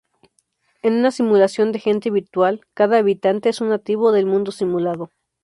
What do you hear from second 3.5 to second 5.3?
un nativo del mundo simulado.